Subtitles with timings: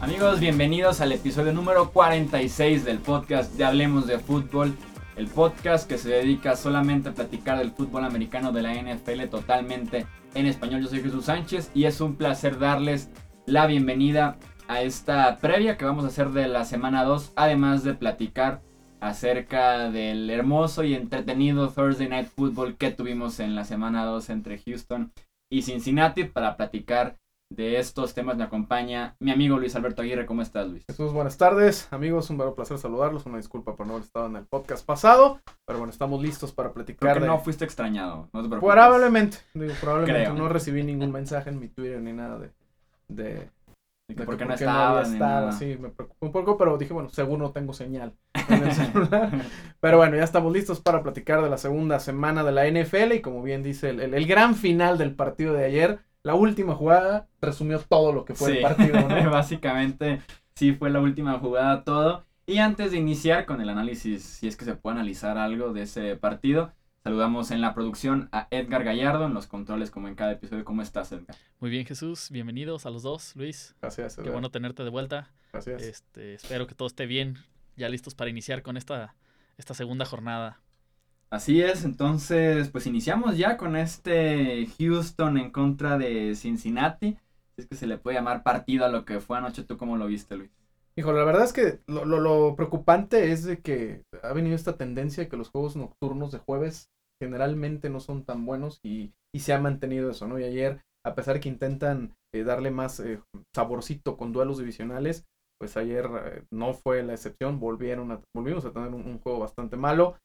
[0.00, 4.76] Amigos, bienvenidos al episodio número 46 del podcast de Hablemos de Fútbol,
[5.16, 10.06] el podcast que se dedica solamente a platicar del fútbol americano de la NFL totalmente
[10.34, 10.82] en español.
[10.82, 13.10] Yo soy Jesús Sánchez y es un placer darles
[13.46, 14.38] la bienvenida
[14.68, 18.62] a esta previa que vamos a hacer de la semana 2, además de platicar
[19.02, 24.58] acerca del hermoso y entretenido Thursday Night Football que tuvimos en la semana 2 entre
[24.58, 25.12] Houston
[25.50, 27.16] y Cincinnati para platicar
[27.50, 30.24] de estos temas me acompaña mi amigo Luis Alberto Aguirre.
[30.24, 30.84] ¿Cómo estás, Luis?
[30.86, 31.88] Jesús, buenas tardes.
[31.90, 33.26] Amigos, un verdadero placer saludarlos.
[33.26, 36.72] Una disculpa por no haber estado en el podcast pasado, pero bueno, estamos listos para
[36.72, 37.10] platicar.
[37.10, 38.72] Creo que no fuiste extrañado, no te preocupes.
[38.72, 42.50] Probablemente, digo, probablemente no recibí ningún mensaje en mi Twitter ni nada de...
[43.08, 43.50] de...
[44.14, 45.02] de ¿Por qué no estaba?
[45.04, 48.14] No sí, me preocupó un poco, pero dije, bueno, seguro no tengo señal
[48.48, 49.30] en el celular.
[49.80, 53.20] pero bueno, ya estamos listos para platicar de la segunda semana de la NFL y
[53.20, 57.28] como bien dice el, el, el gran final del partido de ayer la última jugada
[57.40, 59.08] resumió todo lo que fue el partido, ¿no?
[59.30, 60.22] Básicamente,
[60.54, 62.24] sí fue la última jugada todo.
[62.46, 65.82] Y antes de iniciar con el análisis, si es que se puede analizar algo de
[65.82, 66.72] ese partido,
[67.02, 70.64] saludamos en la producción a Edgar Gallardo, en los controles como en cada episodio.
[70.64, 71.36] ¿Cómo estás, Edgar?
[71.58, 72.28] Muy bien, Jesús.
[72.30, 73.74] Bienvenidos a los dos, Luis.
[73.80, 74.14] Gracias.
[74.14, 74.24] Edgar.
[74.24, 75.30] Qué bueno tenerte de vuelta.
[75.52, 75.82] Gracias.
[75.82, 77.38] Este, espero que todo esté bien,
[77.76, 79.14] ya listos para iniciar con esta,
[79.58, 80.60] esta segunda jornada.
[81.30, 87.16] Así es, entonces pues iniciamos ya con este Houston en contra de Cincinnati.
[87.56, 89.96] Si es que se le puede llamar partido a lo que fue anoche, ¿tú cómo
[89.96, 90.50] lo viste, Luis?
[90.96, 95.28] Hijo, la verdad es que lo, lo, preocupante es de que ha venido esta tendencia
[95.28, 96.90] que los juegos nocturnos de jueves
[97.20, 100.38] generalmente no son tan buenos y, y se ha mantenido eso, ¿no?
[100.38, 103.20] Y ayer, a pesar que intentan eh, darle más eh,
[103.54, 105.24] saborcito con duelos divisionales,
[105.58, 109.76] pues ayer eh, no fue la excepción, volvieron a, volvimos a tener un juego bastante
[109.76, 110.18] malo.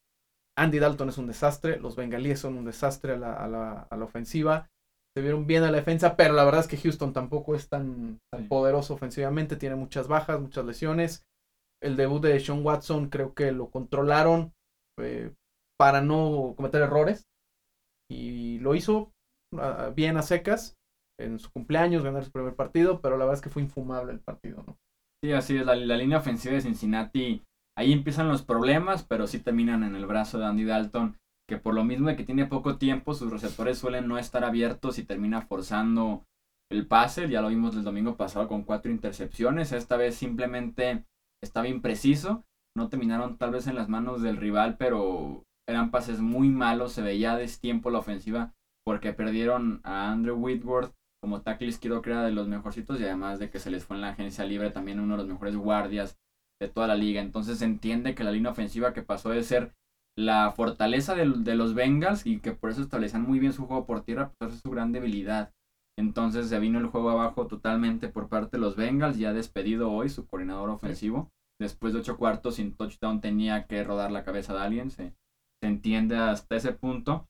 [0.57, 4.69] Andy Dalton es un desastre, los bengalíes son un desastre a la, ofensiva.
[5.17, 8.19] Se vieron bien a la defensa, pero la verdad es que Houston tampoco es tan,
[8.47, 11.25] poderoso ofensivamente, tiene muchas bajas, muchas lesiones.
[11.81, 14.53] El debut de Sean Watson creo que lo controlaron
[14.99, 15.33] eh,
[15.75, 17.23] para no cometer errores
[18.11, 19.11] y lo hizo
[19.95, 20.75] bien a secas
[21.19, 24.19] en su cumpleaños, ganar su primer partido, pero la verdad es que fue infumable el
[24.19, 24.77] partido, ¿no?
[25.23, 27.43] Sí, así es, la línea ofensiva de Cincinnati
[27.77, 31.15] Ahí empiezan los problemas, pero sí terminan en el brazo de Andy Dalton,
[31.47, 34.99] que por lo mismo de que tiene poco tiempo, sus receptores suelen no estar abiertos
[34.99, 36.25] y termina forzando
[36.69, 37.29] el pase.
[37.29, 39.71] Ya lo vimos el domingo pasado con cuatro intercepciones.
[39.71, 41.05] Esta vez simplemente
[41.41, 42.43] estaba impreciso.
[42.75, 46.91] No terminaron tal vez en las manos del rival, pero eran pases muy malos.
[46.91, 48.53] Se veía destiempo la ofensiva
[48.85, 53.39] porque perdieron a Andrew Whitworth como tackle izquierdo que era de los mejorcitos y además
[53.39, 56.17] de que se les fue en la agencia libre también uno de los mejores guardias
[56.61, 57.21] de toda la liga.
[57.21, 59.73] Entonces se entiende que la línea ofensiva que pasó de ser
[60.17, 64.01] la fortaleza de, los Bengals y que por eso establecían muy bien su juego por
[64.01, 65.51] tierra, pues es su gran debilidad.
[65.97, 70.09] Entonces se vino el juego abajo totalmente por parte de los Bengals, ya despedido hoy
[70.09, 71.29] su coordinador ofensivo.
[71.59, 75.13] Después de ocho cuartos sin touchdown tenía que rodar la cabeza de alguien, se,
[75.61, 77.27] se entiende hasta ese punto.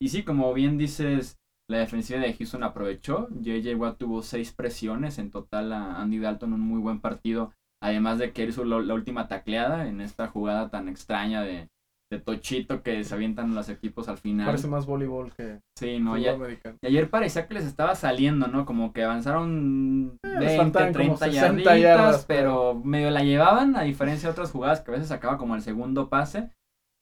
[0.00, 3.28] Y sí, como bien dices, la defensiva de Houston aprovechó.
[3.40, 7.52] JJ Watt tuvo seis presiones en total a Andy Dalton, un muy buen partido
[7.82, 11.70] Además de que hizo la última tacleada en esta jugada tan extraña de,
[12.10, 14.46] de Tochito que se avientan los equipos al final.
[14.46, 16.26] Parece más voleibol que sí, no, y
[16.82, 18.66] ayer parecía que les estaba saliendo, ¿no?
[18.66, 24.50] Como que avanzaron 20, eh, 30 yarditas, pero medio la llevaban, a diferencia de otras
[24.50, 26.50] jugadas que a veces sacaba como el segundo pase.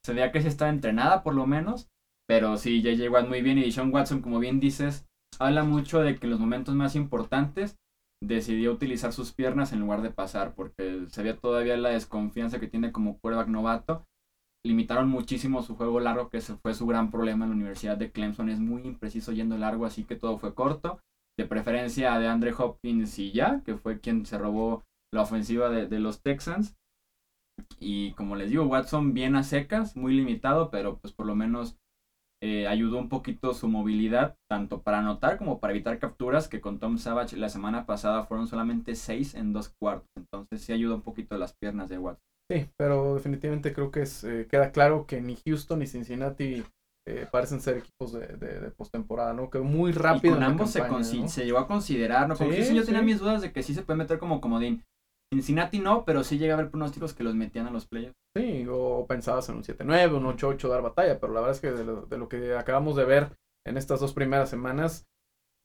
[0.05, 1.89] Se veía que sí estaba entrenada por lo menos,
[2.27, 5.07] pero sí, JJ Watt muy bien y Sean Watson, como bien dices,
[5.39, 7.77] habla mucho de que en los momentos más importantes
[8.21, 12.67] decidió utilizar sus piernas en lugar de pasar, porque se veía todavía la desconfianza que
[12.67, 14.05] tiene como quarterback novato.
[14.65, 18.49] Limitaron muchísimo su juego largo, que fue su gran problema en la Universidad de Clemson.
[18.49, 20.99] Es muy impreciso yendo largo, así que todo fue corto.
[21.37, 24.83] De preferencia de Andre Hopkins y ya, que fue quien se robó
[25.13, 26.75] la ofensiva de, los Texans.
[27.79, 31.77] Y como les digo, Watson bien a secas, muy limitado, pero pues por lo menos
[32.41, 36.79] eh, ayudó un poquito su movilidad, tanto para anotar como para evitar capturas, que con
[36.79, 40.09] Tom Savage la semana pasada fueron solamente seis en dos cuartos.
[40.17, 42.23] Entonces sí ayuda un poquito las piernas de Watson.
[42.51, 46.63] Sí, pero definitivamente creo que es, eh, queda claro que ni Houston ni Cincinnati
[47.07, 49.49] eh, parecen ser equipos de, de, postemporada, ¿no?
[49.49, 50.33] Que muy rápido.
[50.33, 52.35] Y con ambos se, se llegó a considerar, ¿no?
[52.35, 54.83] Con yo tenía mis dudas de que sí se puede meter como comodín.
[55.31, 58.17] Cincinnati no, pero sí llega a haber pronósticos que los metían a los playoffs.
[58.35, 61.71] Sí, o pensabas en un 7-9, un 8-8 dar batalla, pero la verdad es que
[61.71, 65.05] de lo, que acabamos de ver en estas dos primeras semanas,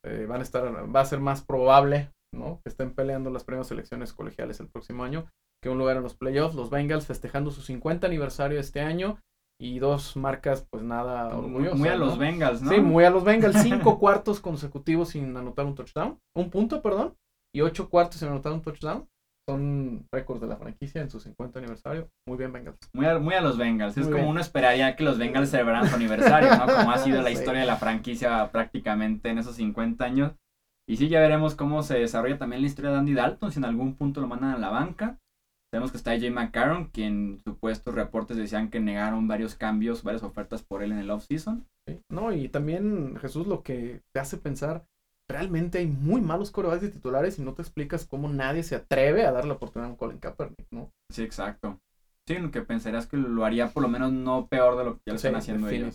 [0.05, 2.59] eh, van a estar, va a ser más probable, ¿no?
[2.63, 5.27] Que estén peleando las primeras elecciones colegiales el próximo año
[5.65, 6.53] que un lugar en los playoffs.
[6.55, 9.17] Los Bengals festejando su 50 aniversario este año
[9.59, 11.79] y dos marcas, pues nada Muy, orgullosas.
[11.79, 12.05] muy a ¿no?
[12.05, 12.69] los Bengals, ¿no?
[12.71, 13.59] Sí, muy a los Bengals.
[13.63, 16.19] Cinco cuartos consecutivos sin anotar un touchdown.
[16.35, 17.15] Un punto, perdón.
[17.51, 19.07] Y ocho cuartos sin anotar un touchdown.
[19.49, 22.09] Son récords de la franquicia en su 50 aniversario.
[22.27, 22.77] Muy bien, Bengals.
[22.93, 23.97] Muy a, muy a los Bengals.
[23.97, 24.29] Es Muy como bien.
[24.31, 26.65] uno esperaría que los Bengals celebraran su aniversario, ¿no?
[26.65, 27.33] Como ha sido la Sí.
[27.35, 30.33] historia de la franquicia prácticamente en esos 50 años.
[30.87, 33.65] Y sí, ya veremos cómo se desarrolla también la historia de Andy Dalton, si en
[33.65, 35.17] algún punto lo mandan a la banca.
[35.75, 40.63] Sabemos que está Jay McCarron, quien supuestos reportes decían que negaron varios cambios, varias ofertas
[40.63, 41.67] por él en el offseason.
[41.85, 41.99] Sí.
[42.09, 44.85] No, y también, Jesús, lo que te hace pensar,
[45.29, 49.25] realmente hay muy malos corebacks de titulares y no te explicas cómo nadie se atreve
[49.25, 50.91] a darle la oportunidad a un Colin Kaepernick, ¿no?
[51.11, 51.77] Sí, exacto.
[52.25, 55.13] Sí, que pensarías que lo haría por lo menos no peor de lo que ya
[55.13, 55.93] lo Sí, están haciendo ellos.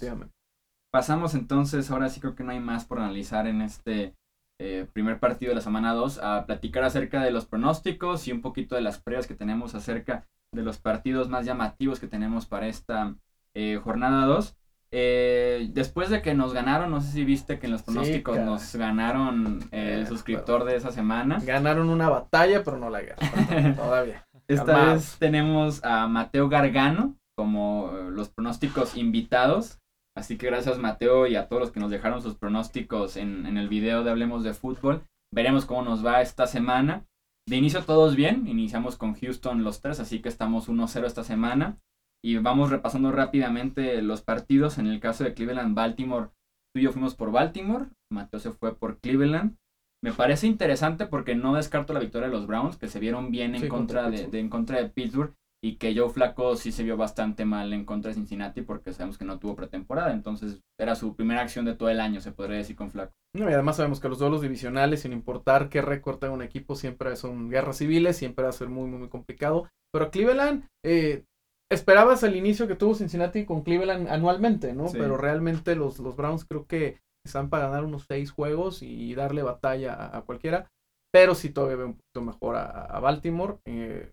[0.92, 4.14] Pasamos entonces, ahora sí creo que no hay más por analizar en este
[4.60, 8.42] eh, primer partido de la semana 2, a platicar acerca de los pronósticos y un
[8.42, 12.66] poquito de las pruebas que tenemos acerca de los partidos más llamativos que tenemos para
[12.68, 13.14] esta
[13.54, 14.56] eh, jornada 2.
[14.92, 18.74] Eh, después de que nos ganaron, no sé si viste que en los pronósticos nos
[18.74, 21.38] ganaron eh, el Eh, suscriptor de esa semana.
[21.44, 23.16] Ganaron una batalla, pero no la guerra.
[23.76, 24.26] Todavía.
[24.48, 24.94] Esta Calmados.
[24.94, 29.78] vez tenemos a Mateo Gargano como los pronósticos invitados.
[30.16, 33.56] Así que gracias Mateo y a todos los que nos dejaron sus pronósticos en, en
[33.56, 35.02] el video de Hablemos de Fútbol.
[35.32, 37.04] Veremos cómo nos va esta semana.
[37.48, 41.78] De inicio todos bien, iniciamos con Houston los tres, así que estamos 1-0 esta semana.
[42.22, 44.78] Y vamos repasando rápidamente los partidos.
[44.78, 46.28] En el caso de Cleveland-Baltimore,
[46.74, 49.56] tú y yo fuimos por Baltimore, Mateo se fue por Cleveland.
[50.02, 53.54] Me parece interesante porque no descarto la victoria de los Browns, que se vieron bien
[53.54, 54.32] en, Sí, contra contra de, Pittsburgh.
[54.32, 57.84] de- en contra de Pittsburgh y que Joe Flaco sí se vio bastante mal en
[57.84, 61.74] contra de Cincinnati porque sabemos que no tuvo pretemporada, entonces era su primera acción de
[61.74, 63.12] todo el año, se podría decir con Flaco.
[63.36, 66.76] No, y además sabemos que los duelos divisionales, sin importar qué récord tenga un equipo,
[66.76, 69.68] siempre son guerras civiles, siempre va a ser muy, muy, muy complicado.
[69.92, 71.24] Pero Cleveland, eh,
[71.70, 74.88] esperabas al inicio que tuvo Cincinnati con Cleveland anualmente, ¿no?
[74.88, 74.96] Sí.
[74.98, 79.42] Pero realmente los, los Browns creo que están para ganar unos seis juegos y darle
[79.42, 80.68] batalla a, a cualquiera.
[81.12, 83.58] Pero sí todavía veo un poquito mejor a, a Baltimore.
[83.66, 84.12] Eh,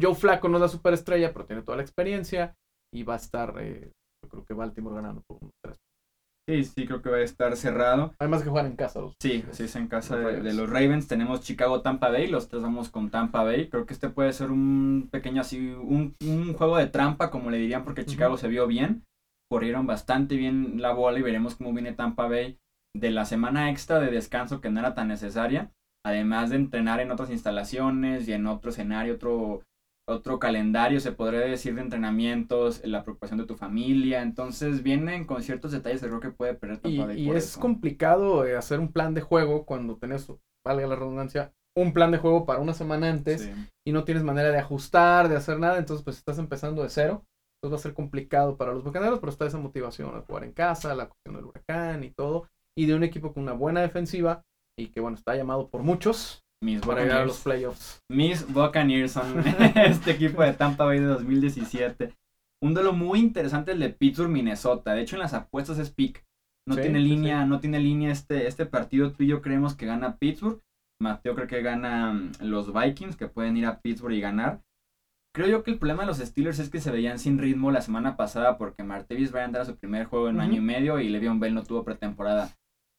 [0.00, 2.54] Joe Flaco no es la superestrella, pero tiene toda la experiencia
[2.94, 3.92] y va a estar, eh,
[4.22, 5.78] yo creo que Baltimore ganando por unos tres.
[6.48, 8.14] Sí, sí, creo que va a estar cerrado.
[8.18, 11.06] Además que juegan en casa los Sí, sí, es en casa Los de, los Ravens.
[11.06, 13.68] Tenemos Chicago-Tampa Bay, los tres vamos con Tampa Bay.
[13.68, 17.58] Creo que este puede ser un pequeño así, un, un juego de trampa, como le
[17.58, 19.04] dirían, porque Chicago se vio bien.
[19.48, 22.58] Corrieron bastante bien la bola y veremos cómo viene Tampa Bay
[22.94, 25.70] de la semana extra de descanso que no era tan necesaria.
[26.04, 29.62] Además de entrenar en otras instalaciones y en otro escenario, otro,
[30.08, 34.22] otro calendario, se podría decir, de entrenamientos, la preocupación de tu familia.
[34.22, 37.60] Entonces vienen con ciertos detalles, creo que puede perder Y, y es eso.
[37.60, 40.26] complicado eh, hacer un plan de juego cuando tenés,
[40.66, 43.52] valga la redundancia, un plan de juego para una semana antes Sí.
[43.86, 47.24] y no tienes manera de ajustar, de hacer nada, entonces pues estás empezando de cero.
[47.62, 50.52] Entonces va a ser complicado para los bucaneros, pero está esa motivación de jugar en
[50.52, 54.42] casa, la cuestión del huracán y todo, y de un equipo con una buena defensiva
[54.76, 58.00] y que bueno, está llamado por muchos Mis para llegar a los playoffs.
[58.08, 59.44] Mis Buccaneers son
[59.74, 62.14] este equipo de Tampa Bay de 2017.
[62.62, 64.94] Un duelo muy interesante el de Pittsburgh, Minnesota.
[64.94, 66.24] De hecho, en las apuestas es pick.
[66.68, 69.10] No Sí, tiene sí, línea, no tiene línea este, este partido.
[69.10, 70.62] Tú y yo creemos que gana Pittsburgh.
[71.00, 74.62] Mateo cree que gana mm, los Vikings, que pueden ir a Pittsburgh y ganar.
[75.34, 77.80] Creo yo que el problema de los Steelers es que se veían sin ritmo la
[77.80, 81.08] semana pasada porque Martavis Bryant era su primer juego en un año y medio y
[81.08, 82.50] Le'Veon Bell no tuvo pretemporada.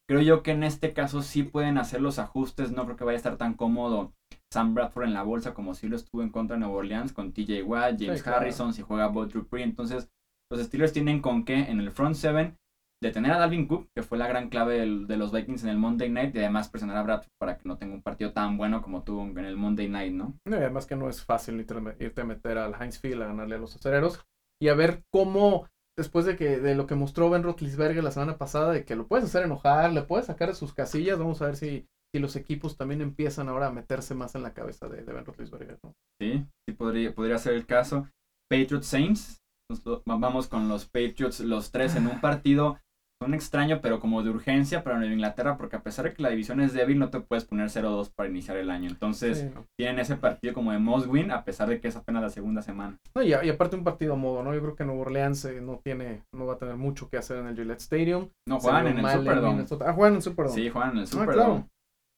[0.08, 2.72] Creo yo que en este caso sí pueden hacer los ajustes.
[2.72, 4.12] No creo que vaya a estar tan cómodo
[4.52, 7.32] Sam Bradford en la bolsa como si lo estuvo en contra de Nueva Orleans con
[7.32, 8.40] TJ Watt, James Sí, claro.
[8.40, 9.62] Harrison, si juega Bud Dupree.
[9.64, 10.10] Entonces,
[10.52, 12.56] los Steelers tienen con qué en el front seven
[13.02, 15.78] detener a Dalvin Cook, que fue la gran clave del- de los Vikings en el
[15.78, 18.80] Monday Night, y además presionar a Bradford para que no tenga un partido tan bueno
[18.82, 20.38] como tuvo en el Monday Night, ¿no?
[20.46, 23.56] No, y además que no es fácil irte a meter al Heinz Field a ganarle
[23.56, 24.24] a los acereros
[24.62, 28.38] y a ver cómo después de que de lo que mostró Ben Roethlisberger la semana
[28.38, 31.46] pasada de que lo puedes hacer enojar, le puedes sacar de sus casillas, vamos a
[31.46, 35.02] ver si, si los equipos también empiezan ahora a meterse más en la cabeza de,
[35.04, 35.92] de Ben Roethlisberger, ¿no?
[36.20, 38.08] Sí, sí podría, podría ser el caso.
[38.50, 39.38] Patriots Saints,
[39.84, 42.78] lo- vamos con los Patriots, los tres en un partido,
[43.22, 46.28] un extraño, pero como de urgencia para Nueva Inglaterra, porque a pesar de que la
[46.28, 48.90] división es débil, no te puedes poner 0-2 para iniciar el año.
[48.90, 49.44] Entonces,
[49.78, 52.60] tienen ese partido como de must win, a pesar de que es apenas la segunda
[52.60, 52.98] semana.
[53.16, 54.52] No, y, a- y aparte un partido a modo, ¿no?
[54.54, 57.38] Yo creo que Nueva Orleans eh, no tiene, no va a tener mucho que hacer
[57.38, 58.28] en el Gillette Stadium.
[58.46, 59.64] No juegan en el Superdome.
[59.86, 60.54] Ah, juegan en el Superdome.
[60.54, 61.34] Sí, juegan en el Ah, Superdome.
[61.34, 61.68] claro.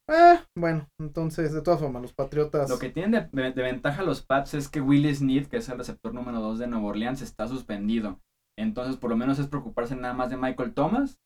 [0.08, 2.70] Ah, bueno, entonces, de todas formas, los Patriotas.
[2.70, 5.68] Lo que tienen de, de- de ventaja los Pats es que Willie Snead, que es
[5.68, 8.20] el receptor número 2 de Nueva Orleans, está suspendido.
[8.58, 11.18] Entonces, por lo menos es preocuparse nada más de Michael Thomas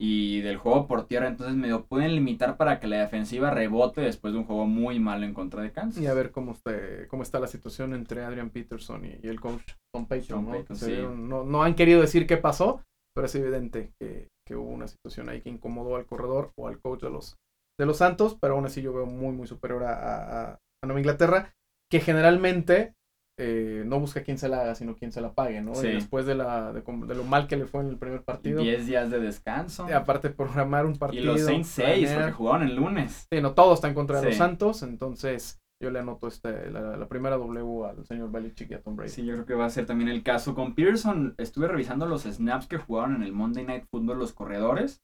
[0.00, 4.32] y del juego por tierra, entonces medio pueden limitar para que la defensiva rebote después
[4.32, 6.02] de un juego muy malo en contra de Kansas.
[6.02, 6.72] Y a ver cómo, está,
[7.08, 11.28] cómo está la situación entre Adrian Peterson y, el coach Tom Payton.
[11.28, 11.44] ¿no?
[11.44, 11.62] ¿no?
[11.62, 12.82] han querido decir qué pasó,
[13.14, 16.80] pero es evidente que, que, hubo una situación ahí que incomodó al corredor o al
[16.80, 17.36] coach de los,
[17.78, 21.00] de los Santos, pero aún así yo veo muy, muy superior a, a, a Nueva
[21.00, 21.54] Inglaterra,
[21.88, 22.94] que generalmente
[23.36, 25.72] eh, no busca quién se la haga, sino quién se la pague, ¿no?
[25.82, 28.62] Y después de, la, de, lo mal que le fue en el primer partido.
[28.62, 29.88] 10 días de descanso.
[29.88, 31.22] Y aparte programar un partido.
[31.22, 33.26] Y los Saints 6, porque jugaron el lunes.
[33.32, 37.08] Sí, no, todo está en contra de los Santos, entonces yo le anoto este, la,
[37.08, 39.10] primera W al señor Belichick y a Tom Brady.
[39.10, 40.54] Sí, yo creo que va a ser también el caso.
[40.54, 45.02] Con Pearson estuve revisando los snaps que jugaron en el Monday Night Football los corredores.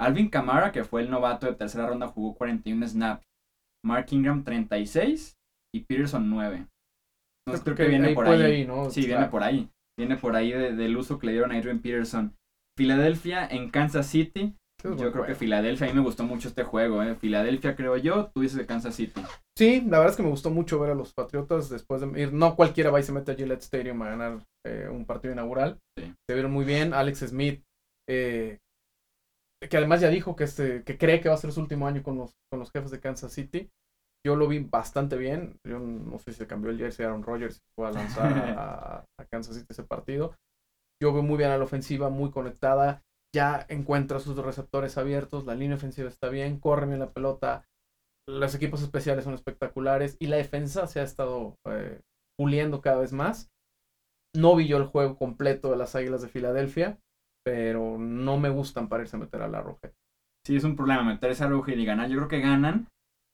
[0.00, 3.24] Alvin Kamara, que fue el novato de tercera ronda, jugó 41 snaps.
[3.84, 5.38] Mark Ingram 36
[5.74, 6.66] y Pearson 9
[7.46, 8.68] creo, que, viene por ahí.
[8.90, 9.68] Sí, viene por ahí.
[9.98, 12.34] Viene por ahí del uso que le dieron a Adrian Peterson.
[12.78, 14.56] Filadelfia en Kansas City.
[14.82, 17.14] Yo creo que Filadelfia, a mí me gustó mucho este juego, ¿eh?
[17.14, 19.22] Filadelfia creo yo, tú dices de Kansas City.
[19.56, 22.32] Sí, la verdad es que me gustó mucho ver a los Patriotas después de ir,
[22.32, 25.78] no cualquiera va y se mete a Gillette Stadium a ganar eh, un partido inaugural.
[25.96, 27.62] Se vieron muy bien, Alex Smith,
[28.08, 28.58] eh,
[29.70, 32.02] que además ya dijo que, este, que cree que va a ser su último año
[32.02, 33.70] con los, con los jefes de Kansas City
[34.24, 35.56] yo lo vi bastante bien.
[35.66, 38.26] Yo no sé si se cambió el jersey Aaron Rodgers fue a lanzar
[38.58, 40.34] a, Kansas City ese partido.
[41.02, 43.02] Yo veo muy bien a la ofensiva, muy conectada.
[43.34, 45.44] Ya encuentra sus receptores abiertos.
[45.44, 46.60] La línea ofensiva está bien.
[46.60, 47.64] Corre bien la pelota.
[48.28, 50.16] Los equipos especiales son espectaculares.
[50.20, 52.00] Y la defensa se ha estado eh,
[52.38, 53.50] puliendo cada vez más.
[54.34, 56.98] No vi yo el juego completo de las Águilas de Filadelfia.
[57.44, 59.90] Pero no me gustan para irse a meter a la roja.
[60.46, 62.08] Sí, es un problema meterse a la roja y ganar.
[62.08, 62.86] Yo creo que ganan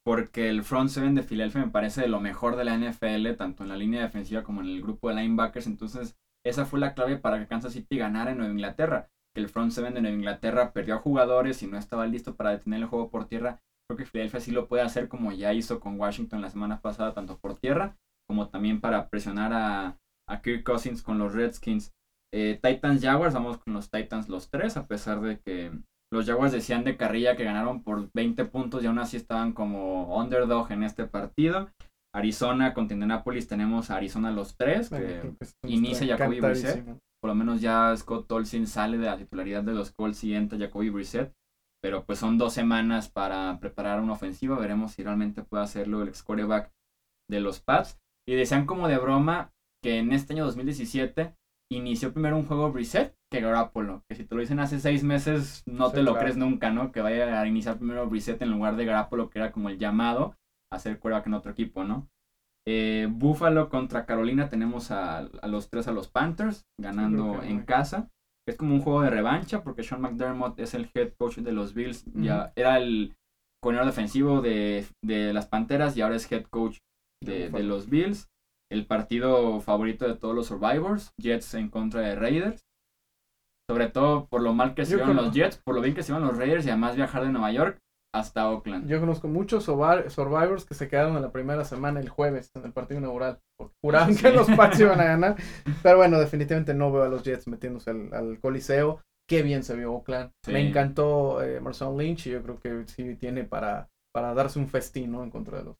[0.04, 3.62] porque el front seven de Philadelphia me parece de lo mejor de la NFL, tanto
[3.62, 5.66] en la línea defensiva como en el grupo de linebackers.
[5.66, 9.10] Entonces, esa fue la clave para que Kansas City ganara en Nueva Inglaterra.
[9.34, 12.50] Que el front seven de Nueva Inglaterra perdió a jugadores y no estaba listo para
[12.50, 13.60] detener el juego por tierra.
[13.86, 17.14] Creo que Philadelphia sí lo puede hacer como ya hizo con Washington la semana pasada,
[17.14, 17.96] tanto por tierra
[18.28, 21.94] como también para presionar a, a Kirk Cousins con los Redskins.
[22.32, 25.72] Eh, Titans Jaguars, vamos con los Titans los tres, a pesar de que
[26.12, 30.16] los Jaguars decían de carrilla que ganaron por 20 puntos y aún así estaban como
[30.16, 31.68] underdog en este partido.
[32.14, 35.34] Arizona contra Indianapolis tenemos a Arizona los tres, que
[35.66, 36.84] inicia Jacoby Brissett.
[37.20, 40.58] Por lo menos ya Scott Tolson sale de la titularidad de los Colts y entra
[40.58, 41.32] Jacoby Brissett.
[41.82, 44.58] Pero pues son dos semanas para preparar una ofensiva.
[44.58, 46.72] Veremos si realmente puede hacerlo el ex quarterback
[47.30, 47.98] de los Pats.
[48.26, 51.34] Y decían como de broma que en este año 2017
[51.70, 54.02] inició primero un juego Reset que Garapolo.
[54.08, 56.92] Que si te lo dicen hace seis meses, no te lo crees nunca, ¿no?
[56.92, 60.36] Que vaya a iniciar primero Reset en lugar de Garapolo, que era como el llamado
[60.72, 62.08] a hacer quarterback en otro equipo, ¿no?
[62.66, 68.10] Eh, Buffalo contra Carolina tenemos a, los tres a los Panthers ganando en casa.
[68.46, 71.74] Es como un juego de revancha porque Sean McDermott es el head coach de los
[71.74, 72.04] Bills.
[72.14, 73.14] Ya era el
[73.62, 76.78] coordinador defensivo de, las Panteras y ahora es head coach
[77.22, 78.28] de los Bills
[78.70, 82.66] el partido favorito de todos los Survivors, Jets en contra de Raiders.
[83.70, 86.12] Sobre todo por lo mal que se iban los Jets, por lo bien que se
[86.12, 87.78] iban los Raiders y además viajar de Nueva York
[88.14, 88.88] hasta Oakland.
[88.88, 92.72] Yo conozco muchos Survivors que se quedaron en la primera semana el jueves en el
[92.72, 93.40] partido inaugural.
[93.82, 95.36] Juraban que los Pats iban a ganar.
[95.82, 99.02] Pero bueno, definitivamente no veo a los Jets metiéndose al, Coliseo.
[99.28, 100.30] Qué bien se vio Oakland.
[100.46, 104.68] Me encantó eh, Marcel Lynch y yo creo que sí tiene para, para darse un
[104.68, 105.22] festín ¿no?
[105.22, 105.76] en contra de los,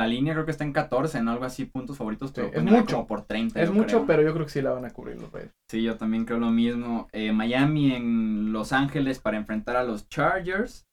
[0.00, 1.32] la línea creo que está en 14, ¿no?
[1.32, 3.06] Algo así, puntos favoritos, pero es mucho.
[3.06, 3.60] por 30.
[3.60, 5.54] Es mucho, pero yo creo que sí la van a cubrir los Raiders.
[5.70, 7.08] Sí, yo también creo lo mismo.
[7.12, 10.86] Eh, Miami en Los Ángeles para enfrentar a los Chargers.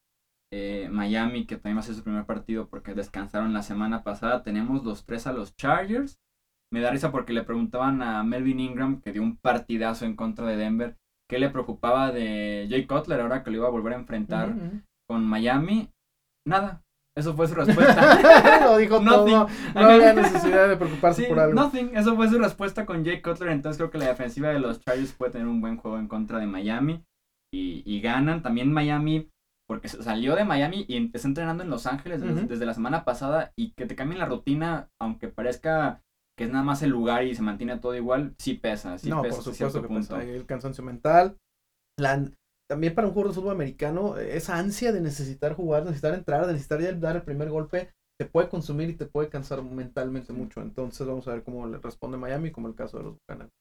[0.52, 4.42] Eh, Miami, que también va a ser su primer partido porque descansaron la semana pasada.
[4.42, 6.18] Tenemos los tres a los Chargers.
[6.72, 10.46] Me da risa porque le preguntaban a Melvin Ingram, que dio un partidazo en contra
[10.46, 10.96] de Denver,
[11.30, 14.54] qué le preocupaba de Jay Cutler ahora que lo iba a volver a enfrentar
[15.08, 15.90] con Miami.
[16.46, 16.82] Nada,
[17.18, 18.60] eso fue su respuesta.
[18.64, 19.48] Lo dijo todo.
[19.74, 21.54] No había necesidad de preocuparse por algo.
[21.54, 21.96] Nothing.
[21.96, 23.50] Eso fue su respuesta con Jake Cutler.
[23.50, 26.38] Entonces creo que la defensiva de los Chargers puede tener un buen juego en contra
[26.38, 27.04] de Miami.
[27.52, 28.42] Y, ganan.
[28.42, 29.30] También Miami,
[29.66, 33.52] porque salió de Miami y empezó entrenando en Los Ángeles desde, la semana pasada.
[33.58, 36.02] Y que te cambien la rutina, aunque parezca
[36.38, 38.96] que es nada más el lugar y se mantiene todo igual, sí pesa.
[38.98, 40.22] Sí no, pesa por supuesto que pesa.
[40.22, 41.36] El cansancio mental.
[41.98, 42.30] La,
[42.68, 46.52] también para un jugador de fútbol americano, esa ansia de necesitar jugar, necesitar entrar, de
[46.52, 50.60] necesitar dar el primer golpe, te puede consumir y te puede cansar mentalmente mucho.
[50.60, 53.52] Entonces vamos a ver cómo le responde Miami, como el caso de los Buccaneers.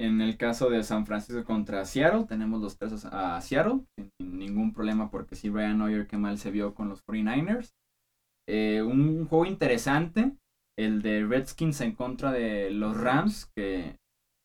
[0.00, 4.72] En el caso de San Francisco contra Seattle, tenemos los tres a Seattle, sin ningún
[4.72, 7.72] problema porque sí, Brian Hoyer que mal se vio con los 49ers.
[8.48, 10.36] Eh, un juego interesante,
[10.78, 13.96] el de Redskins en contra de los Rams, que,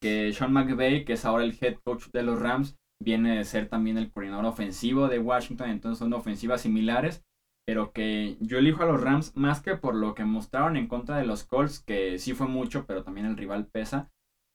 [0.02, 3.68] que Sean McVay, que es ahora el head coach de los Rams, viene de ser
[3.68, 7.24] también el coordinador ofensivo de Washington, entonces son ofensivas similares,
[7.66, 11.18] pero que yo elijo a los Rams más que por lo que mostraron en contra
[11.18, 14.10] de los Colts, que sí fue mucho, pero también el rival pesa.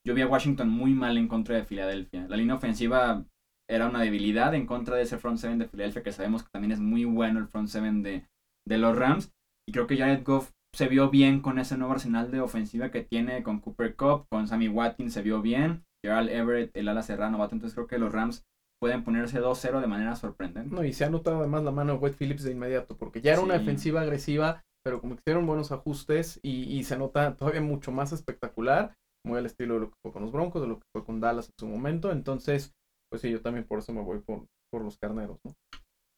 [0.07, 2.27] Yo vi a Washington muy mal en contra de Filadelfia.
[2.29, 3.25] La línea ofensiva
[3.69, 6.73] era una debilidad en contra de ese front seven de Filadelfia, que sabemos que también
[6.73, 8.27] es muy bueno el front seven de,
[8.67, 9.33] de los Rams.
[9.69, 13.03] Y creo que Jared Goff se vio bien con ese nuevo arsenal de ofensiva que
[13.03, 17.43] tiene con Cooper Cup, con Sammy Watkins se vio bien, Gerald Everett, el ala serrano,
[17.43, 18.45] entonces creo que los Rams
[18.81, 20.75] pueden ponerse 2-0 de manera sorprendente.
[20.75, 23.33] No, y se ha notado además la mano de Wade Phillips de inmediato, porque ya
[23.33, 27.61] era una defensiva agresiva, pero como que hicieron buenos ajustes y, y, se nota todavía
[27.61, 28.95] mucho más espectacular,
[29.27, 31.21] muy al estilo de lo que fue con los Broncos, de lo que fue con
[31.21, 32.13] Dallas en su momento.
[32.13, 32.73] Entonces,
[33.11, 35.55] pues sí, yo también por eso me voy por, por los carneros, ¿no?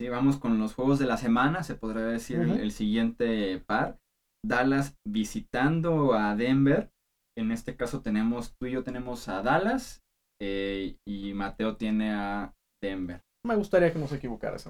[0.00, 3.98] Sí, vamos con los juegos de la semana, se podría decir el, siguiente par.
[4.42, 6.90] Dallas visitando a Denver.
[7.40, 10.02] En este caso tenemos, tú y yo tenemos a Dallas
[10.40, 13.22] eh, y Mateo tiene a Denver.
[13.46, 14.58] Me gustaría que no se equivocara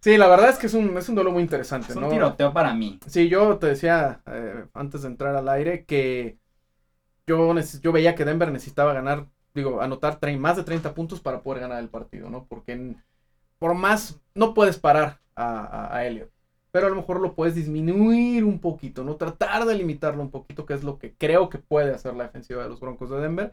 [0.00, 1.90] sí, la verdad es que es un, es un duelo muy interesante.
[1.90, 3.00] Es un tiroteo para mí.
[3.06, 6.38] Sí, yo te decía eh, antes de entrar al aire que
[7.26, 7.52] yo,
[7.82, 11.80] yo veía que Denver necesitaba ganar digo, anotar más de 30 puntos para poder ganar
[11.80, 12.46] el partido, ¿no?
[12.46, 12.94] Porque
[13.58, 16.30] por más, no puedes parar a, a, Elliot,
[16.72, 19.16] pero a lo mejor lo puedes disminuir un poquito, ¿no?
[19.16, 22.62] Tratar de limitarlo un poquito, que es lo que creo que puede hacer la defensiva
[22.62, 23.52] de los Broncos de Denver.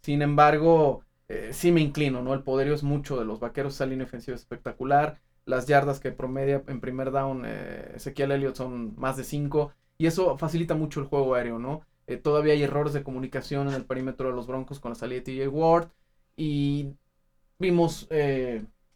[0.00, 2.34] Sin embargo, eh, sí me inclino, ¿no?
[2.34, 5.18] El poderío es mucho de los vaqueros, esa línea ofensiva espectacular.
[5.46, 9.72] Las yardas que promedia en primer down eh, Ezequiel Elliott son más de 5.
[9.98, 11.82] Y eso facilita mucho el juego aéreo, ¿no?
[12.06, 15.20] Eh, todavía hay errores de comunicación en el perímetro de los Broncos con la salida
[15.20, 15.88] de TJ Ward.
[16.36, 16.88] Y
[17.58, 18.08] vimos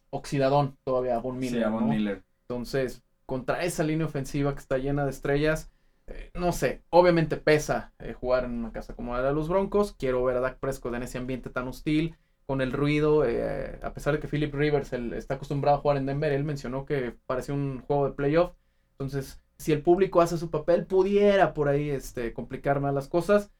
[0.09, 1.69] Oxidadón todavía a Von Miller.
[1.69, 2.23] Miller.
[2.41, 5.71] Entonces, contra esa línea ofensiva que está llena de estrellas,
[6.07, 9.93] eh, no sé, obviamente pesa jugar en una casa como la de los Broncos.
[9.93, 12.15] Quiero ver a Dak Prescott en ese ambiente tan hostil,
[12.47, 13.21] con el ruido.
[13.21, 17.15] a pesar de que Philip Rivers está acostumbrado a jugar en Denver, él mencionó que
[17.27, 18.55] parecía un juego de playoff.
[18.93, 23.51] Entonces, si el público hace su papel, pudiera por ahí este, complicar más las cosas.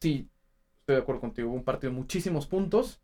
[0.00, 0.30] Sí,
[0.78, 1.52] estoy de acuerdo contigo.
[1.52, 3.02] Un partido de muchísimos puntos,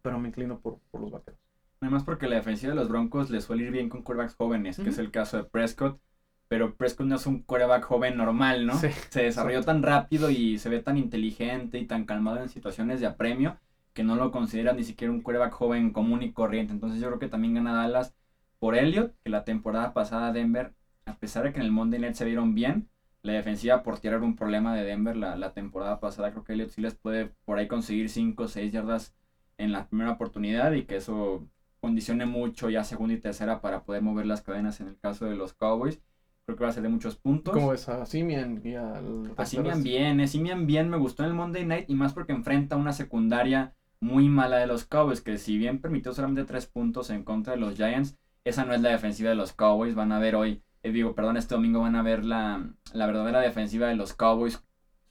[0.00, 1.40] pero me inclino por, los vaqueros.
[1.80, 4.90] Además, porque la defensiva de los Broncos le suele ir bien con quarterbacks jóvenes, que
[4.90, 6.00] es el caso de Prescott.
[6.48, 8.74] Pero Prescott no es un quarterback joven normal, ¿no?
[8.74, 13.06] se desarrolló tan rápido y se ve tan inteligente y tan calmado en situaciones de
[13.06, 13.56] apremio
[13.92, 16.72] que no lo considera ni siquiera un quarterback joven común y corriente.
[16.72, 18.14] Entonces yo creo que también gana Dallas
[18.58, 20.74] por Elliot, que la temporada pasada Denver
[21.10, 22.88] a pesar de que en el Monday Night se vieron bien,
[23.22, 26.30] la defensiva por tirar un problema de Denver la, temporada pasada.
[26.30, 29.14] Creo que Elliot sí les puede por ahí conseguir 5 o 6 yardas
[29.58, 31.46] en la primera oportunidad y que eso
[31.80, 35.36] condicione mucho ya segunda y tercera para poder mover las cadenas en el caso de
[35.36, 36.00] los Cowboys.
[36.44, 37.54] Creo que va a ser de muchos puntos.
[37.54, 39.32] ¿Cómo es a Simian y al...
[39.36, 42.32] A Simian bien, eh, Simian bien me gustó en el Monday Night y más porque
[42.32, 47.10] enfrenta una secundaria muy mala de los Cowboys, que si bien permitió solamente 3 puntos
[47.10, 49.94] en contra de los Giants, esa no es la defensiva de los Cowboys.
[49.94, 53.88] Van a ver hoy eh, digo, perdón, este domingo van a ver la, verdadera defensiva
[53.88, 54.62] de los Cowboys,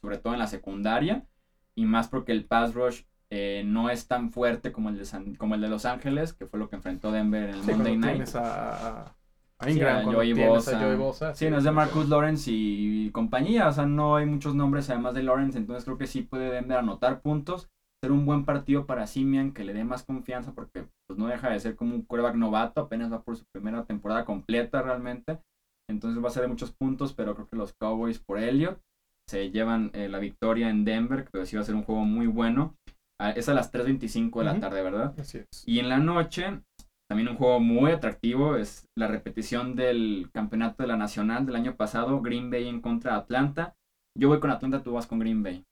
[0.02, 1.26] sobre todo en la secundaria,
[1.76, 5.56] y más porque el pass rush eh, no es tan fuerte como el, de como
[5.56, 8.28] el de Los Ángeles, que fue lo que enfrentó Denver en el Monday Night.
[8.36, 9.15] A,
[9.60, 10.06] a Ingram,
[10.98, 11.36] Bosa.
[11.36, 15.13] Sí, no es de Marcus Lawrence y, compañía, o sea, no hay muchos nombres además
[15.13, 17.70] de Lawrence, entonces creo que sí puede Denver anotar puntos,
[18.02, 21.50] ser un buen partido para Simian, que le dé más confianza, porque pues no deja
[21.50, 25.39] de ser como un quarterback novato, apenas va por su primera temporada completa realmente.
[25.89, 28.80] Entonces va a ser de muchos puntos, pero creo que los Cowboys por Elliot
[29.30, 32.28] se llevan eh, la victoria en Denver, que sí va a ser un juego muy
[32.28, 32.76] bueno.
[33.36, 35.14] Es a las 3.25 de la tarde, ¿verdad?
[35.20, 35.64] Así es.
[35.66, 36.62] Y en la noche,
[37.10, 41.76] también un juego muy atractivo, es la repetición del campeonato de la Nacional del año
[41.76, 43.76] pasado, Green Bay en contra de Atlanta.
[44.18, 45.66] Yo voy con Atlanta, tú vas con Green Bay.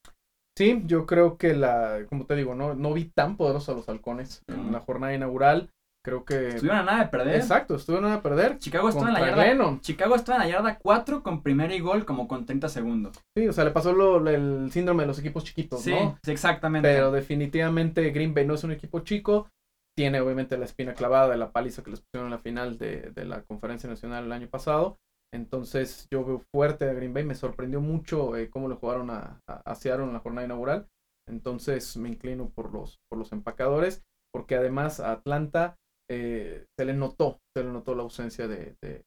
[0.58, 3.88] Sí, yo creo que la, como te digo, no, no vi tan poderosos a los
[3.88, 5.70] halcones en la jornada inaugural.
[6.08, 6.48] Creo que.
[6.48, 7.36] Estuvieron a nada de perder.
[7.36, 8.60] Exacto, estuvieron a nada de perder.
[8.60, 9.82] Chicago estuvo en la yarda.
[9.82, 13.20] Chicago estuvo en la yarda 4 con primera y gol como con 30 segundos.
[13.36, 16.18] Sí, o sea, le pasó lo, el síndrome de los equipos chiquitos, ¿no?
[16.24, 16.88] Sí, exactamente.
[16.88, 19.50] Pero definitivamente Green Bay no es un equipo chico.
[19.98, 23.12] Tiene obviamente la espina clavada de la paliza que les pusieron en la final de,
[23.14, 24.96] de la conferencia nacional el año pasado.
[25.34, 27.26] Entonces yo veo fuerte a Green Bay.
[27.26, 30.88] Me sorprendió mucho eh, cómo le jugaron a, a, Seattle en la jornada inaugural.
[31.28, 34.06] Entonces me inclino por los, por los empacadores.
[34.34, 35.76] Porque además a Atlanta
[36.10, 39.04] eh, se le notó, se le notó la ausencia de, de,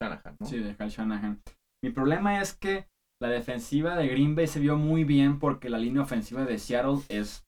[0.00, 0.36] Shanahan.
[0.44, 1.40] Sí, de Shanahan.
[1.84, 2.86] Mi problema es que
[3.20, 7.00] la defensiva de Green Bay se vio muy bien porque la línea ofensiva de Seattle
[7.08, 7.44] es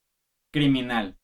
[0.53, 1.17] criminal.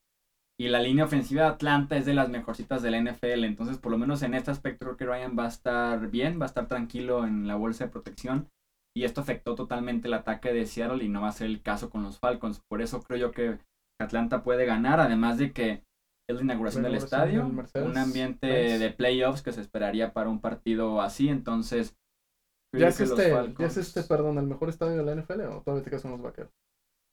[0.59, 3.45] Y la línea ofensiva de Atlanta es de las mejorcitas del NFL.
[3.45, 6.45] Entonces, por lo menos en este aspecto, creo que Ryan va a estar bien, va
[6.45, 8.49] a estar tranquilo en la bolsa de protección.
[8.97, 11.91] Y esto afectó totalmente el ataque de Seattle y no va a ser el caso
[11.91, 12.63] con los Falcons.
[12.71, 13.59] Por eso creo yo que
[14.01, 15.83] Atlanta puede ganar, además de que
[16.29, 21.01] es la inauguración del estadio, un ambiente de playoffs que se esperaría para un partido
[21.01, 21.97] así, entonces
[22.75, 25.41] ¿Ya creo es, este, ¿Ya Falcons- es este, perdón, el mejor estadio de la NFL
[25.43, 26.51] o todavía te quedas con los vaqueros?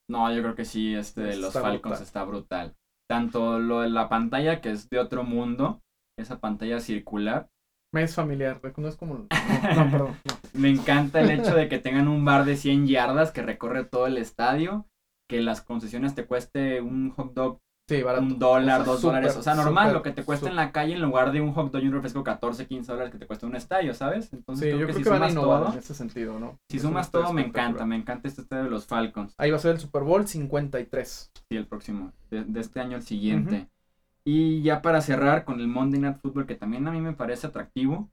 [0.10, 2.04] No, yo creo que sí, este de los Está Falcons brutal.
[2.04, 2.76] está brutal.
[3.10, 5.82] Tanto lo de la pantalla, que es de otro mundo,
[6.20, 7.48] esa pantalla circular.
[7.94, 9.28] Me es familiar, no es como...
[9.76, 10.16] No, no, perdón.
[10.26, 10.60] no.
[10.60, 14.08] Me encanta el hecho de que tengan un bar de 100 yardas que recorre todo
[14.08, 14.88] el estadio,
[15.30, 18.24] que las concesiones te cueste un hot dog Sí, barato.
[18.24, 19.36] un dólar, O sea, dos dólares.
[19.36, 21.72] O sea, normal, lo que te cuesta en la calle en lugar de un hot
[21.72, 24.32] dog y un refresco 14, 15 dólares que te cuesta un estadio, ¿sabes?
[24.32, 25.94] Entonces Sí, creo yo que creo si que van a sumas innovar todo, en ese
[25.94, 26.60] sentido, ¿no?
[26.70, 29.36] si sumas todo me encanta, me encanta este estadio de los Falcons.
[29.38, 31.32] Ahí va a ser el Super Bowl 53.
[31.34, 33.68] Sí, el próximo, de, de este año el siguiente.
[34.26, 37.48] Y ya para cerrar con el Monday Night Football, que también a mí me parece
[37.48, 38.10] atractivo.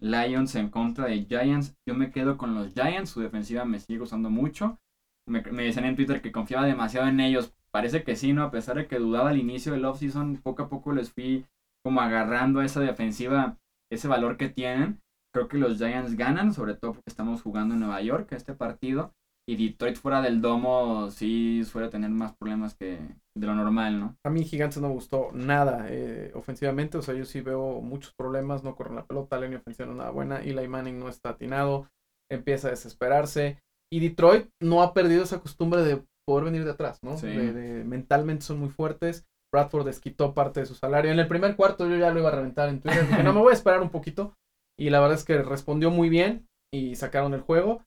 [0.00, 1.74] Lions en contra de Giants.
[1.86, 4.78] Yo me quedo con los Giants, su defensiva me sigue usando mucho.
[5.26, 7.54] Me, me decían en Twitter que confiaba demasiado en ellos.
[7.74, 8.44] Parece que sí, ¿no?
[8.44, 11.44] A pesar de que dudaba al inicio del offseason, poco a poco les fui
[11.84, 13.58] como agarrando a esa defensiva,
[13.92, 15.00] ese valor que tienen.
[15.34, 19.12] Creo que los Giants ganan, sobre todo porque estamos jugando en Nueva York este partido.
[19.48, 23.00] Y Detroit fuera del domo sí suele tener más problemas que
[23.36, 24.16] de lo normal, ¿no?
[24.24, 28.62] A mí Gigantes no gustó nada eh, ofensivamente, o sea, yo sí veo muchos problemas,
[28.62, 31.90] no corren la pelota, la ofensiva no nada buena, Eli Manning no está atinado,
[32.30, 33.58] empieza a desesperarse,
[33.92, 37.16] y Detroit no ha perdido esa costumbre de poder venir de atrás, ¿no?
[37.16, 37.26] Sí.
[37.28, 41.54] De- de- mentalmente son muy fuertes, Bradford desquitó parte de su salario, en el primer
[41.56, 43.80] cuarto yo ya lo iba a reventar en Twitter, dije, no, me voy a esperar
[43.82, 44.34] un poquito,
[44.78, 47.82] y la verdad es que respondió muy bien, y sacaron el juego,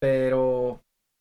[0.00, 0.80] pero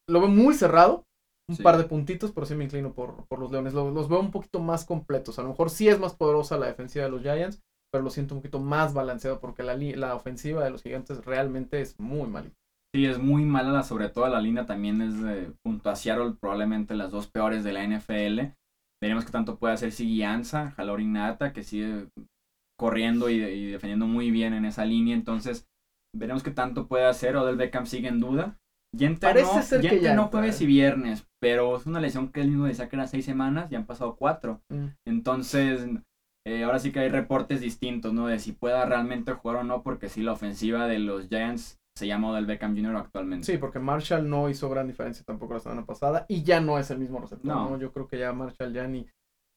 [0.09, 1.03] lo veo muy cerrado,
[1.49, 1.63] un Sí.
[1.63, 3.73] par de puntitos, pero sí me inclino por, por los Leones.
[3.73, 5.39] Los, los veo un poquito más completos.
[5.39, 8.35] A lo mejor sí es más poderosa la defensiva de los Giants, pero lo siento
[8.35, 12.55] un poquito más balanceado porque la, la ofensiva de los Gigantes realmente es muy malita.
[12.95, 16.35] Sí, es muy mala, la, sobre todo la línea también es de, junto a Seattle,
[16.39, 18.53] probablemente las dos peores de la NFL.
[19.01, 22.09] Veremos qué tanto puede hacer Siguianza, Jalorin Nata, que sigue
[22.79, 25.15] corriendo y, y defendiendo muy bien en esa línea.
[25.15, 25.67] Entonces,
[26.15, 27.35] veremos qué tanto puede hacer.
[27.35, 28.57] Odell Beckham sigue en duda.
[28.93, 30.63] Entrenó, Parece ser que ya entrenó entra, jueves ¿eh?
[30.63, 33.77] y viernes, pero es una lesión que él mismo decía que era seis semanas, ya
[33.77, 34.61] han pasado cuatro.
[35.05, 35.87] Entonces,
[36.47, 38.27] eh, ahora sí que hay reportes distintos, ¿no?
[38.27, 42.07] De si pueda realmente jugar o no, porque sí, la ofensiva de los Giants se
[42.07, 42.95] llama Odell Beckham Jr.
[42.95, 43.45] actualmente.
[43.45, 46.89] Sí, porque Marshall no hizo gran diferencia tampoco la semana pasada y ya no es
[46.91, 47.45] el mismo receptor.
[47.45, 47.69] No.
[47.71, 47.77] No.
[47.77, 49.05] Yo creo que ya Marshall ya ni.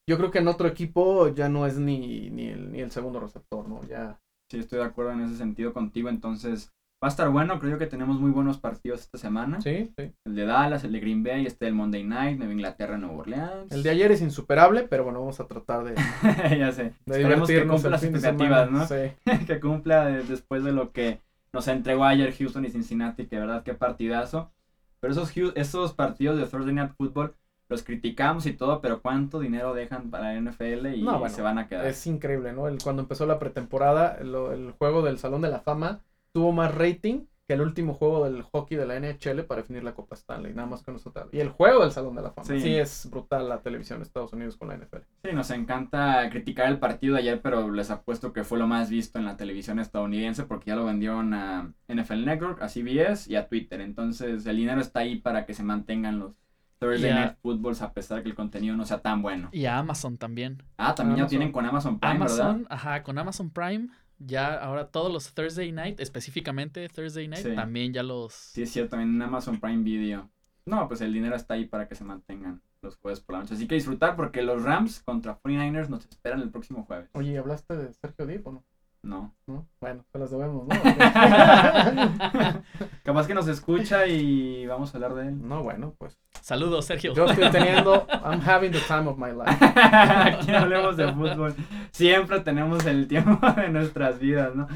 [0.09, 3.19] Yo creo que en otro equipo ya no es ni, ni, el, ni el segundo
[3.19, 3.81] receptor, ¿no?
[3.87, 4.19] Ya.
[4.51, 6.09] Sí, estoy de acuerdo en ese sentido contigo.
[6.09, 7.59] Entonces, va a estar bueno.
[7.59, 9.61] Creo que tenemos muy buenos partidos esta semana.
[9.61, 10.11] Sí, sí.
[10.25, 13.71] El de Dallas, el de Green Bay, este el Monday Night, Nueva Inglaterra, Nueva Orleans.
[13.71, 15.95] El de ayer es insuperable, pero bueno, vamos a tratar de,
[16.59, 16.95] ya sé.
[17.05, 18.79] de Esperemos que cumpla las expectativas, semana.
[18.79, 18.87] ¿no?
[18.87, 19.45] Sí.
[19.45, 21.21] que cumpla de- después de lo que
[21.53, 24.51] nos entregó ayer Houston y Cincinnati, que de verdad qué partidazo.
[24.99, 27.35] Pero esos, esos partidos de Thursday Night Football
[27.69, 31.41] los criticamos y todo, pero cuánto dinero dejan para la NFL y No, bueno, se
[31.41, 31.87] van a quedar.
[31.87, 32.67] Es increíble, ¿no?
[32.67, 36.01] El, cuando empezó la pretemporada, lo- el juego del Salón de la Fama
[36.33, 39.93] tuvo más rating que el último juego del hockey de la NHL para definir la
[39.93, 41.27] Copa Stanley, nada más que nosotros.
[41.33, 42.47] Y el juego del Salón de la Fama.
[42.47, 42.61] Sí.
[42.61, 44.99] Sí, es brutal la televisión de Estados Unidos con la NFL.
[45.23, 48.89] Sí, nos encanta criticar el partido de ayer, pero les apuesto que fue lo más
[48.89, 53.35] visto en la televisión estadounidense porque ya lo vendieron a NFL Network, a CBS y
[53.35, 53.81] a Twitter.
[53.81, 56.31] Entonces el dinero está ahí para que se mantengan los
[56.79, 59.49] Thursday Y a- Night Footballs a pesar de que el contenido no sea tan bueno.
[59.51, 60.63] Y a Amazon también.
[60.77, 62.67] Ah, también ya tienen con Amazon Prime, Amazon, ¿verdad?
[62.71, 63.89] ajá, con Amazon Prime,
[64.25, 67.55] ya ahora todos los Thursday Night, específicamente Thursday Night, Sí.
[67.55, 68.33] también ya los...
[68.33, 70.29] Sí, es cierto, también en Amazon Prime Video.
[70.65, 73.53] No, pues el dinero está ahí para que se mantengan los jueves por la noche.
[73.55, 77.09] Así que disfrutar porque los Rams contra 49ers nos esperan el próximo jueves.
[77.13, 78.63] Oye, ¿hablaste de Sergio Dip o no?
[79.03, 79.33] No.
[79.47, 79.67] ¿No?
[79.79, 80.75] Bueno, se las debemos, ¿no?
[83.03, 85.47] Capaz que nos escucha y vamos a hablar de él.
[85.47, 86.19] no, bueno, pues.
[86.41, 87.13] Saludos, Sergio.
[87.13, 88.05] Yo estoy teniendo.
[88.23, 89.57] I'm having the time of my life.
[89.59, 91.55] Aquí hablemos de fútbol.
[91.91, 94.67] Siempre tenemos el tiempo de nuestras vidas, ¿no?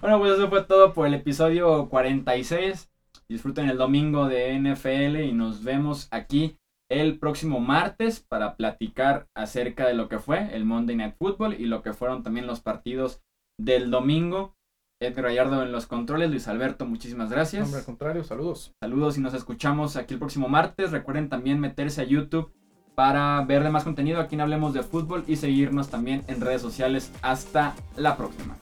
[0.00, 2.90] Bueno, pues eso fue todo por el episodio 46.
[3.28, 6.58] Disfruten el domingo de NFL y nos vemos aquí
[6.90, 11.64] el próximo martes para platicar acerca de lo que fue el Monday Night Football y
[11.64, 13.22] lo que fueron también los partidos
[13.58, 14.56] del domingo.
[15.00, 17.64] Edgar Gallardo en los controles, Luis Alberto, muchísimas gracias.
[17.64, 18.72] Hombre, al contrario, saludos.
[18.80, 20.92] Saludos y nos escuchamos aquí el próximo martes.
[20.92, 22.52] Recuerden también meterse a YouTube
[22.94, 26.62] para ver de más contenido aquí en Hablemos de Fútbol y seguirnos también en redes
[26.62, 27.10] sociales.
[27.22, 28.56] Hasta la próxima.